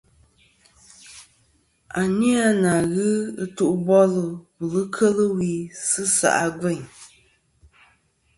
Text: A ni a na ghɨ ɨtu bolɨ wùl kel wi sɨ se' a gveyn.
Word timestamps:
A 1.99 2.01
ni 2.17 2.29
a 2.47 2.49
na 2.61 2.73
ghɨ 2.93 3.07
ɨtu 3.43 3.65
bolɨ 3.85 4.23
wùl 4.71 4.85
kel 4.95 5.17
wi 5.37 5.51
sɨ 5.87 6.01
se' 6.17 6.29
a 6.43 6.45
gveyn. 6.59 6.83